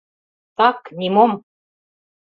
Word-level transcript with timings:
—Так, 0.57 0.79
нимом. 0.99 1.31